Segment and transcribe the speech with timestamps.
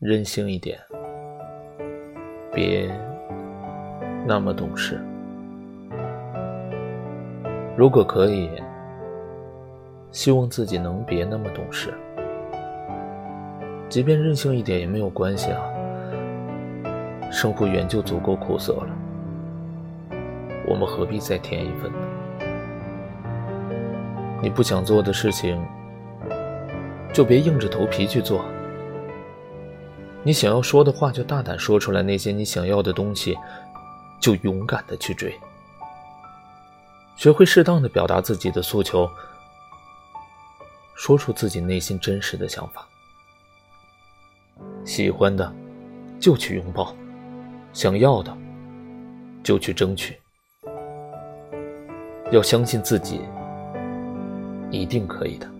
[0.00, 0.78] 任性一点，
[2.54, 2.90] 别
[4.26, 4.98] 那么懂事。
[7.76, 8.48] 如果可以，
[10.10, 11.92] 希望自己能别那么懂事。
[13.90, 15.60] 即便任性一点也没有关系啊，
[17.30, 18.88] 生活原就足够苦涩了，
[20.66, 21.98] 我们何必再添一份呢？
[24.40, 25.62] 你不想做的事情，
[27.12, 28.42] 就别硬着头皮去做。
[30.22, 33.36] 你想要说的话，就大胆说出来；那些你想要的东西，
[34.20, 35.34] 就勇敢的去追。
[37.16, 39.08] 学会适当的表达自己的诉求，
[40.94, 42.86] 说出自己内心真实的想法。
[44.84, 45.50] 喜欢的，
[46.18, 46.94] 就去拥抱；
[47.72, 48.36] 想要的，
[49.42, 50.18] 就去争取。
[52.30, 53.20] 要相信自己。
[54.70, 55.50] 一定可以的。